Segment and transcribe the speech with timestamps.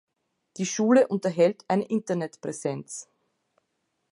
[0.57, 3.07] Die Schule unterhält eine Internet-Präsenz.